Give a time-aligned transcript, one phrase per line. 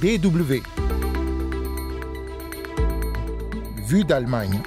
[0.00, 0.60] DW.
[3.86, 4.60] Vue d'Allemagne.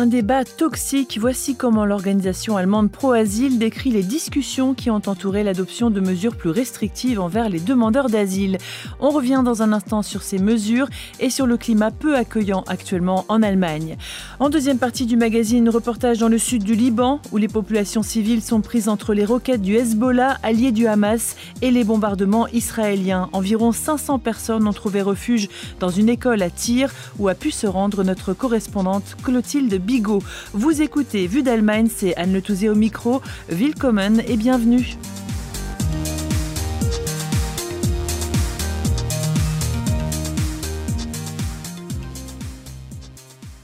[0.00, 5.90] Un débat toxique, voici comment l'organisation allemande Pro-Asile décrit les discussions qui ont entouré l'adoption
[5.90, 8.58] de mesures plus restrictives envers les demandeurs d'asile.
[9.00, 10.86] On revient dans un instant sur ces mesures
[11.18, 13.96] et sur le climat peu accueillant actuellement en Allemagne.
[14.38, 18.40] En deuxième partie du magazine, reportage dans le sud du Liban, où les populations civiles
[18.40, 23.30] sont prises entre les roquettes du Hezbollah, allié du Hamas, et les bombardements israéliens.
[23.32, 25.48] Environ 500 personnes ont trouvé refuge
[25.80, 30.22] dans une école à Tyr, où a pu se rendre notre correspondante Clotilde Bigot.
[30.52, 33.22] Vous écoutez Vue d'Allemagne, c'est Anne Le Touzé au micro.
[33.48, 34.98] Willkommen et bienvenue.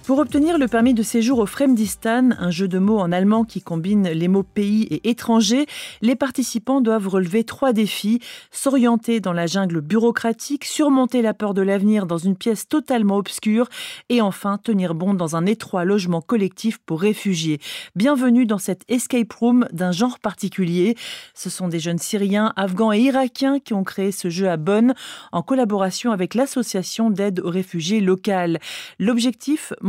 [0.07, 3.63] Pour obtenir le permis de séjour au Fremdistan, un jeu de mots en allemand qui
[3.63, 5.65] combine les mots pays et étranger,
[6.03, 8.21] les participants doivent relever trois défis
[8.51, 13.71] s'orienter dans la jungle bureaucratique, surmonter la peur de l'avenir dans une pièce totalement obscure
[14.11, 17.59] et enfin tenir bon dans un étroit logement collectif pour réfugiés.
[17.97, 20.97] Bienvenue dans cette escape room d'un genre particulier.
[21.33, 24.93] Ce sont des jeunes Syriens, Afghans et Irakiens qui ont créé ce jeu à Bonn
[25.33, 28.59] en collaboration avec l'association d'aide aux réfugiés locales.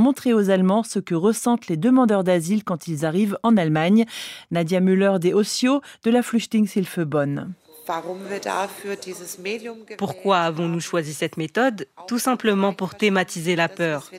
[0.06, 4.06] Montrer aux Allemands ce que ressentent les demandeurs d'asile quand ils arrivent en Allemagne.
[4.52, 7.54] Nadia Müller des Ossio de la Flüchtlingshilfe Bonn.
[9.98, 11.88] Pourquoi avons-nous choisi cette méthode?
[12.08, 14.12] Tout simplement pour thématiser la peur.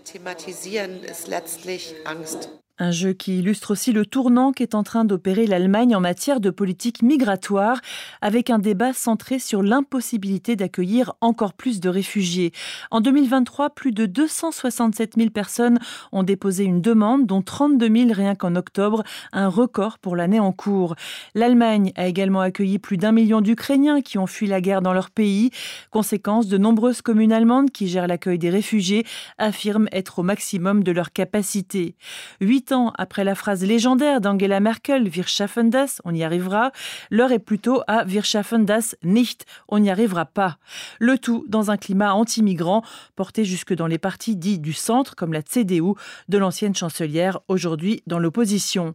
[2.79, 6.51] Un jeu qui illustre aussi le tournant qu'est en train d'opérer l'Allemagne en matière de
[6.51, 7.81] politique migratoire,
[8.21, 12.53] avec un débat centré sur l'impossibilité d'accueillir encore plus de réfugiés.
[12.91, 15.79] En 2023, plus de 267 000 personnes
[16.13, 20.53] ont déposé une demande, dont 32 000 rien qu'en octobre, un record pour l'année en
[20.53, 20.97] cours.
[21.35, 25.09] L'Allemagne a également accueilli plus d'un million d'Ukrainiens qui ont fui la guerre dans leur
[25.09, 25.51] pays.
[25.91, 29.07] Conséquence, de nombreuses communes allemandes qui gèrent l'accueil des réfugiés
[29.39, 31.97] affirment être au maximum de leur capacité.
[32.43, 36.73] Huit ans après la phrase légendaire d'Angela Merkel, Wir schaffen das, on y arrivera,
[37.11, 40.59] l'heure est plutôt à Wir schaffen das nicht, on n'y arrivera pas.
[40.99, 42.83] Le tout dans un climat anti-migrant
[43.15, 45.95] porté jusque dans les partis dits du centre, comme la CDU
[46.29, 48.95] de l'ancienne chancelière, aujourd'hui dans l'opposition.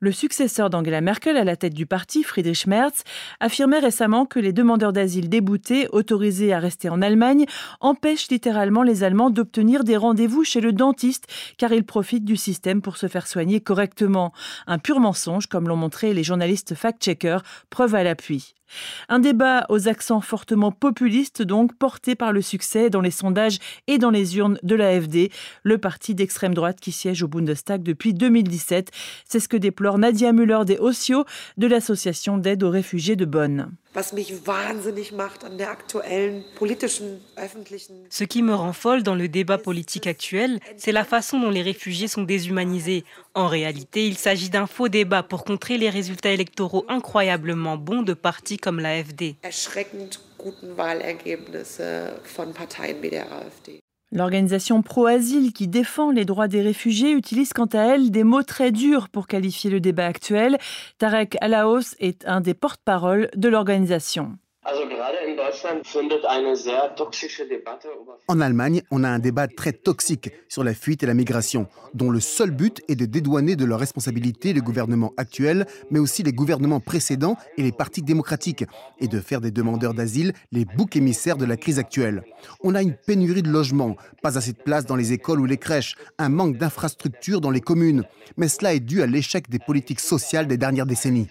[0.00, 3.04] Le successeur d'Angela Merkel à la tête du parti, Friedrich Merz,
[3.40, 7.46] affirmait récemment que les demandeurs d'asile déboutés, autorisés à rester en Allemagne,
[7.80, 11.26] empêchent littéralement les Allemands d'obtenir des rendez-vous chez le dentiste,
[11.58, 14.32] car ils profitent du système pour se faire soigner correctement.
[14.66, 18.54] Un pur mensonge, comme l'ont montré les journalistes fact-checkers, preuve à l'appui.
[19.08, 23.98] Un débat aux accents fortement populistes, donc porté par le succès dans les sondages et
[23.98, 25.30] dans les urnes de l'AFD,
[25.62, 28.90] le parti d'extrême droite qui siège au Bundestag depuis 2017.
[29.28, 31.24] C'est ce que déplore Nadia Müller des Ossio
[31.56, 33.70] de l'association d'aide aux réfugiés de Bonn.
[38.10, 41.62] Ce qui me rend folle dans le débat politique actuel, c'est la façon dont les
[41.62, 43.04] réfugiés sont déshumanisés.
[43.36, 48.14] En réalité, il s'agit d'un faux débat pour contrer les résultats électoraux incroyablement bons de
[48.14, 49.36] partis comme l'AFD.
[54.10, 58.72] L'organisation pro-asile qui défend les droits des réfugiés utilise quant à elle des mots très
[58.72, 60.56] durs pour qualifier le débat actuel.
[60.96, 64.38] Tarek Alaos est un des porte-parole de l'organisation.
[68.28, 72.10] En Allemagne, on a un débat très toxique sur la fuite et la migration, dont
[72.10, 76.32] le seul but est de dédouaner de leurs responsabilités le gouvernement actuel, mais aussi les
[76.32, 78.64] gouvernements précédents et les partis démocratiques,
[78.98, 82.22] et de faire des demandeurs d'asile les boucs émissaires de la crise actuelle.
[82.62, 85.58] On a une pénurie de logements, pas assez de place dans les écoles ou les
[85.58, 88.04] crèches, un manque d'infrastructures dans les communes,
[88.36, 91.28] mais cela est dû à l'échec des politiques sociales des dernières décennies.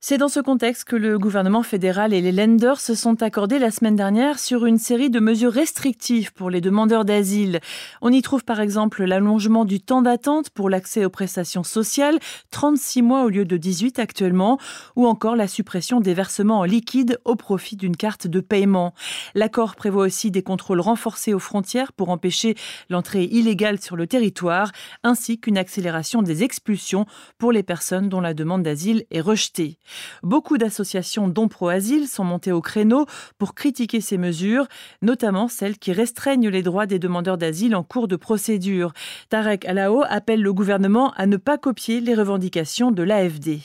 [0.00, 3.72] C'est dans ce contexte que le gouvernement fédéral et les lenders se sont accordés la
[3.72, 7.58] semaine dernière sur une série de mesures restrictives pour les demandeurs d'asile.
[8.00, 12.20] On y trouve par exemple l'allongement du temps d'attente pour l'accès aux prestations sociales,
[12.52, 14.60] 36 mois au lieu de 18 actuellement,
[14.94, 18.94] ou encore la suppression des versements en liquide au profit d'une carte de paiement.
[19.34, 22.54] L'accord prévoit aussi des contrôles renforcés aux frontières pour empêcher
[22.88, 24.70] l'entrée illégale sur le territoire,
[25.02, 27.04] ainsi qu'une accélération des expulsions
[27.36, 29.76] pour les personnes dont la demande d'asile est rejetée.
[30.22, 33.06] Beaucoup d'associations dont pro-asile sont montées au créneau
[33.38, 34.66] pour critiquer ces mesures,
[35.02, 38.92] notamment celles qui restreignent les droits des demandeurs d'asile en cours de procédure.
[39.28, 43.60] Tarek Alao appelle le gouvernement à ne pas copier les revendications de l'AFD.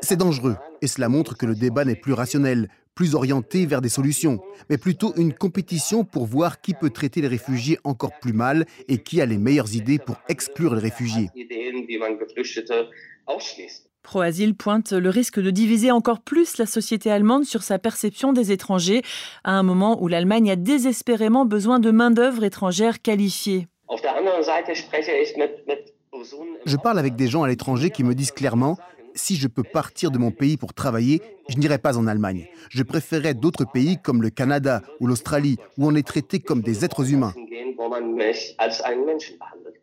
[0.00, 2.68] C'est dangereux et cela montre que le débat n'est plus rationnel.
[2.94, 7.28] Plus orientée vers des solutions, mais plutôt une compétition pour voir qui peut traiter les
[7.28, 11.30] réfugiés encore plus mal et qui a les meilleures idées pour exclure les réfugiés.
[14.02, 18.52] Proasil pointe le risque de diviser encore plus la société allemande sur sa perception des
[18.52, 19.02] étrangers,
[19.44, 23.66] à un moment où l'Allemagne a désespérément besoin de main-d'œuvre étrangère qualifiée.
[26.66, 28.78] Je parle avec des gens à l'étranger qui me disent clairement
[29.14, 32.46] si je peux partir de mon pays pour travailler, je n'irai pas en Allemagne.
[32.70, 36.84] Je préférerais d'autres pays comme le Canada ou l'Australie, où on est traité comme des
[36.84, 37.34] êtres humains.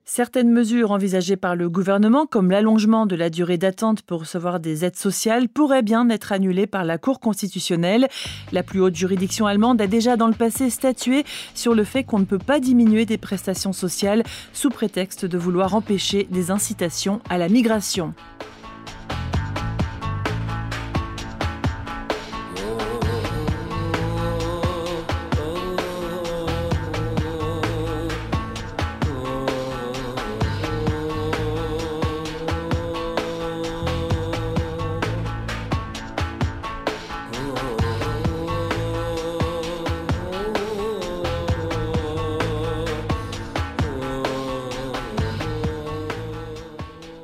[0.03, 4.83] Certaines mesures envisagées par le gouvernement, comme l'allongement de la durée d'attente pour recevoir des
[4.83, 8.09] aides sociales, pourraient bien être annulées par la Cour constitutionnelle.
[8.51, 11.23] La plus haute juridiction allemande a déjà dans le passé statué
[11.53, 15.75] sur le fait qu'on ne peut pas diminuer des prestations sociales sous prétexte de vouloir
[15.75, 18.13] empêcher des incitations à la migration.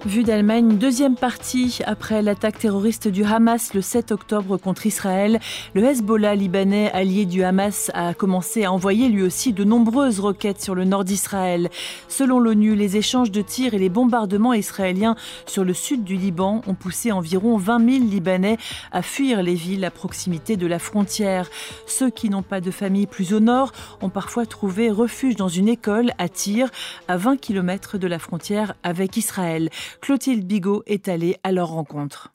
[0.07, 5.41] Vue d'Allemagne, deuxième partie après l'attaque terroriste du Hamas le 7 octobre contre Israël.
[5.73, 10.61] Le Hezbollah libanais allié du Hamas a commencé à envoyer lui aussi de nombreuses roquettes
[10.61, 11.69] sur le nord d'Israël.
[12.07, 16.61] Selon l'ONU, les échanges de tirs et les bombardements israéliens sur le sud du Liban
[16.67, 18.57] ont poussé environ 20 000 Libanais
[18.93, 21.49] à fuir les villes à proximité de la frontière.
[21.85, 25.67] Ceux qui n'ont pas de famille plus au nord ont parfois trouvé refuge dans une
[25.67, 26.69] école à Tyr,
[27.09, 29.69] à 20 km de la frontière avec Israël.
[30.01, 32.31] Clotilde Bigot est allée à leur rencontre.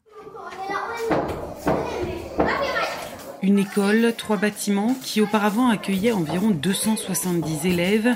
[3.42, 8.14] Une école, trois bâtiments qui auparavant accueillaient environ 270 élèves.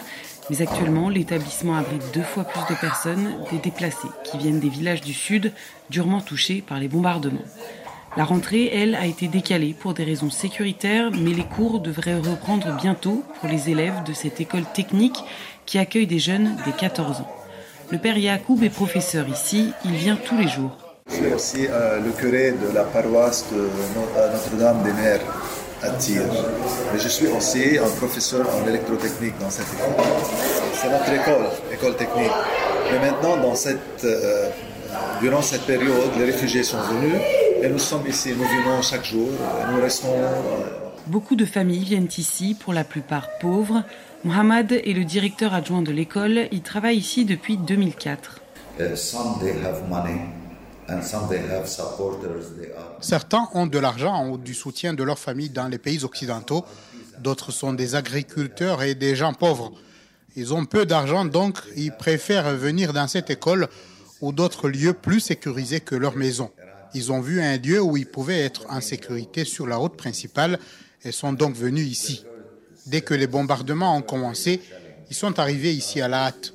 [0.50, 5.00] Mais actuellement, l'établissement abrite deux fois plus de personnes, des déplacés qui viennent des villages
[5.00, 5.52] du sud
[5.90, 7.42] durement touchés par les bombardements.
[8.16, 12.76] La rentrée, elle, a été décalée pour des raisons sécuritaires, mais les cours devraient reprendre
[12.76, 15.18] bientôt pour les élèves de cette école technique
[15.66, 17.35] qui accueille des jeunes dès 14 ans.
[17.90, 20.76] Le père Yacoub est professeur ici, il vient tous les jours.
[21.08, 23.68] Je suis aussi euh, le curé de la paroisse de
[24.32, 25.20] Notre-Dame des Mers
[25.82, 26.22] à Tyr.
[26.92, 30.04] Mais je suis aussi un professeur en électrotechnique dans cette école.
[30.74, 32.32] C'est notre école, école technique.
[32.90, 34.48] Mais maintenant, dans cette, euh,
[35.20, 37.20] durant cette période, les réfugiés sont venus
[37.62, 38.30] et nous sommes ici.
[38.36, 40.12] Nous venons chaque jour et nous restons.
[40.12, 43.84] Euh, Beaucoup de familles viennent ici, pour la plupart pauvres.
[44.26, 46.48] Mohamed est le directeur adjoint de l'école.
[46.50, 48.40] Il travaille ici depuis 2004.
[53.00, 56.64] Certains ont de l'argent ou du soutien de leur famille dans les pays occidentaux.
[57.20, 59.70] D'autres sont des agriculteurs et des gens pauvres.
[60.34, 63.68] Ils ont peu d'argent, donc ils préfèrent venir dans cette école
[64.20, 66.50] ou d'autres lieux plus sécurisés que leur maison.
[66.94, 70.58] Ils ont vu un lieu où ils pouvaient être en sécurité sur la route principale
[71.04, 72.24] et sont donc venus ici.
[72.86, 74.60] Dès que les bombardements ont commencé,
[75.10, 76.54] ils sont arrivés ici à la hâte.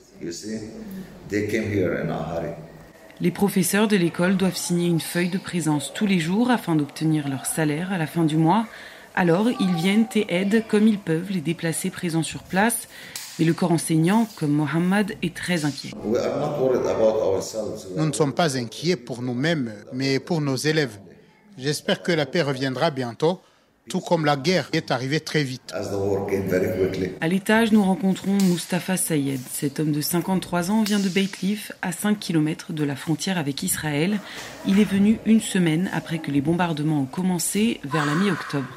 [3.19, 7.27] Les professeurs de l'école doivent signer une feuille de présence tous les jours afin d'obtenir
[7.27, 8.65] leur salaire à la fin du mois.
[9.13, 12.87] Alors, ils viennent et aident comme ils peuvent les déplacés présents sur place.
[13.37, 15.91] Mais le corps enseignant, comme Mohamed, est très inquiet.
[17.97, 20.97] Nous ne sommes pas inquiets pour nous-mêmes, mais pour nos élèves.
[21.57, 23.41] J'espère que la paix reviendra bientôt
[23.91, 25.73] tout comme la guerre est arrivée très vite.
[27.19, 29.41] À l'étage, nous rencontrons Mustafa Sayed.
[29.51, 31.27] Cet homme de 53 ans vient de Beit
[31.81, 34.19] à 5 km de la frontière avec Israël.
[34.65, 38.67] Il est venu une semaine après que les bombardements ont commencé vers la mi-octobre.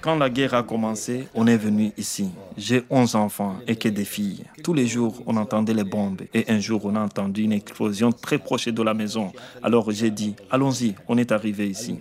[0.00, 2.28] Quand la guerre a commencé, on est venu ici.
[2.58, 4.44] J'ai 11 enfants et que des filles.
[4.64, 8.10] Tous les jours, on entendait les bombes et un jour, on a entendu une explosion
[8.10, 9.32] très proche de la maison.
[9.62, 11.96] Alors j'ai dit, allons-y, on est arrivé ici.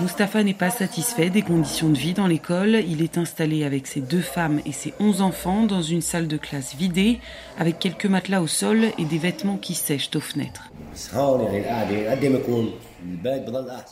[0.00, 2.76] Mustapha n'est pas satisfait des conditions de vie dans l'école.
[2.88, 6.36] Il est installé avec ses deux femmes et ses onze enfants dans une salle de
[6.36, 7.18] classe vidée,
[7.58, 10.70] avec quelques matelas au sol et des vêtements qui sèchent aux fenêtres.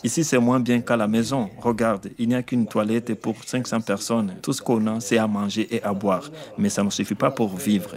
[0.03, 1.49] Ici, c'est moins bien qu'à la maison.
[1.59, 4.35] Regarde, il n'y a qu'une toilette pour 500 personnes.
[4.43, 6.31] Tout ce qu'on a, c'est à manger et à boire.
[6.59, 7.95] Mais ça ne suffit pas pour vivre.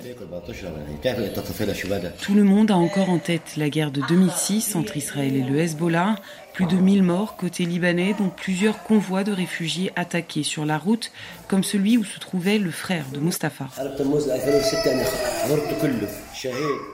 [2.21, 5.57] Tout le monde a encore en tête la guerre de 2006 entre Israël et le
[5.57, 6.15] Hezbollah.
[6.59, 11.09] Plus de 1000 morts côté libanais, dont plusieurs convois de réfugiés attaqués sur la route,
[11.47, 13.69] comme celui où se trouvait le frère de Mustapha.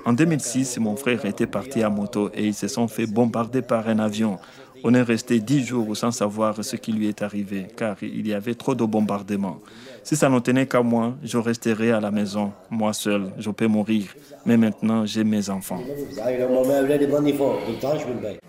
[0.05, 3.89] En 2006, mon frère était parti à moto et ils se sont fait bombarder par
[3.89, 4.37] un avion.
[4.87, 8.35] On est resté dix jours sans savoir ce qui lui est arrivé, car il y
[8.35, 9.57] avait trop de bombardements.
[10.03, 13.65] Si ça ne tenait qu'à moi, je resterais à la maison, moi seul, je peux
[13.65, 14.15] mourir.
[14.45, 15.81] Mais maintenant, j'ai mes enfants.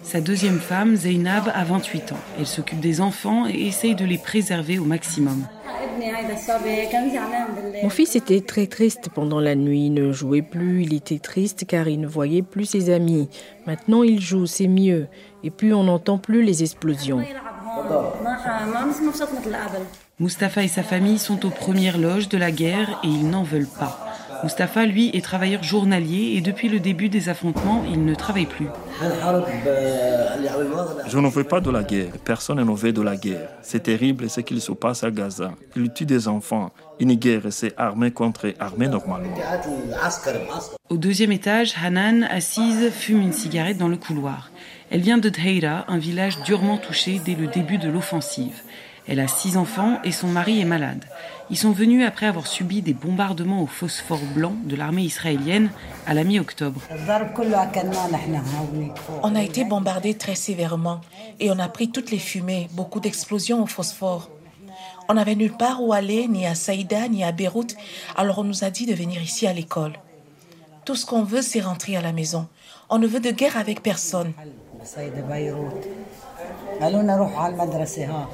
[0.02, 2.18] Sa deuxième femme, Zainab, a 28 ans.
[2.38, 5.46] Elle s'occupe des enfants et essaye de les préserver au maximum.
[7.82, 11.64] Mon fils était très triste pendant la nuit, il ne jouait plus, il était triste
[11.66, 13.28] car il ne voyait plus ses amis.
[13.66, 15.08] Maintenant il joue, c'est mieux,
[15.42, 17.22] et puis on n'entend plus les explosions.
[20.18, 23.66] Mustapha et sa famille sont aux premières loges de la guerre et ils n'en veulent
[23.66, 24.05] pas.
[24.42, 28.66] Mustapha, lui, est travailleur journalier et depuis le début des affrontements, il ne travaille plus.
[31.06, 32.12] Je ne veux pas de la guerre.
[32.24, 33.48] Personne ne veut de la guerre.
[33.62, 35.52] C'est terrible ce qu'il se passe à Gaza.
[35.76, 36.72] Il tue des enfants.
[36.98, 39.28] Une guerre, c'est armée contre armée normalement.
[40.88, 44.50] Au deuxième étage, Hanan, assise, fume une cigarette dans le couloir.
[44.90, 48.62] Elle vient de Dheira, un village durement touché dès le début de l'offensive.
[49.08, 51.04] Elle a six enfants et son mari est malade.
[51.48, 55.70] Ils sont venus après avoir subi des bombardements au phosphore blanc de l'armée israélienne
[56.06, 56.80] à la mi-octobre.
[59.22, 61.00] On a été bombardés très sévèrement
[61.38, 64.28] et on a pris toutes les fumées, beaucoup d'explosions au phosphore.
[65.08, 67.76] On n'avait nulle part où aller, ni à Saïda, ni à Beyrouth,
[68.16, 69.92] alors on nous a dit de venir ici à l'école.
[70.84, 72.48] Tout ce qu'on veut, c'est rentrer à la maison.
[72.90, 74.32] On ne veut de guerre avec personne.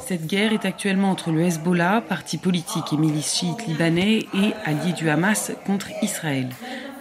[0.07, 4.93] Cette guerre est actuellement entre le Hezbollah, parti politique et milice chiite libanais, et allié
[4.93, 6.49] du Hamas contre Israël.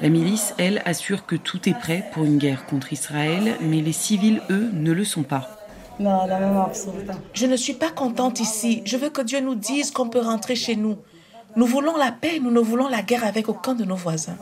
[0.02, 3.94] La milice, elle, assure que tout est prêt pour une guerre contre Israël, mais les
[3.94, 5.58] civils, eux, ne le sont pas.
[7.34, 8.82] Je ne suis pas contente ici.
[8.86, 10.98] Je veux que Dieu nous dise qu'on peut rentrer chez nous.
[11.56, 14.38] Nous voulons la paix, nous ne voulons la guerre avec aucun de nos voisins.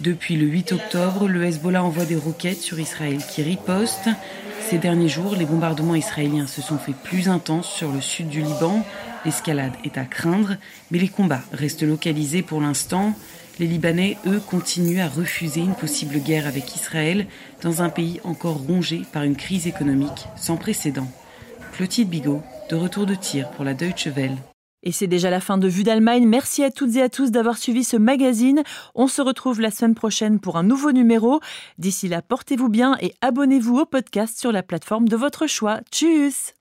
[0.00, 4.08] Depuis le 8 octobre, le Hezbollah envoie des roquettes sur Israël qui riposte.
[4.70, 8.40] Ces derniers jours, les bombardements israéliens se sont fait plus intenses sur le sud du
[8.40, 8.86] Liban.
[9.24, 10.54] L'escalade est à craindre,
[10.92, 13.16] mais les combats restent localisés pour l'instant.
[13.58, 17.26] Les Libanais, eux, continuent à refuser une possible guerre avec Israël
[17.62, 21.08] dans un pays encore rongé par une crise économique sans précédent.
[21.72, 24.36] Clotilde Bigot, de retour de tir pour la Deutsche Welle.
[24.82, 26.26] Et c'est déjà la fin de Vue d'Allemagne.
[26.26, 28.62] Merci à toutes et à tous d'avoir suivi ce magazine.
[28.94, 31.40] On se retrouve la semaine prochaine pour un nouveau numéro.
[31.78, 35.80] D'ici là, portez-vous bien et abonnez-vous au podcast sur la plateforme de votre choix.
[35.90, 36.54] Tchuss